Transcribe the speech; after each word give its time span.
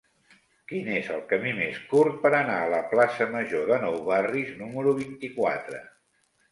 Quin 0.71 0.87
és 0.93 1.11
el 1.17 1.21
camí 1.33 1.51
més 1.59 1.77
curt 1.91 2.17
per 2.25 2.31
anar 2.39 2.57
a 2.63 2.73
la 2.73 2.81
plaça 2.95 3.31
Major 3.37 3.71
de 3.75 3.81
Nou 3.87 4.01
Barris 4.13 4.53
número 4.65 4.97
vint-i-quatre? 5.05 5.89